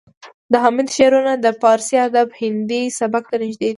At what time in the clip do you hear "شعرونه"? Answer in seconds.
0.97-1.33